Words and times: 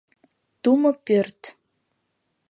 Тумо 0.63 0.91
пӧрт. 1.05 1.41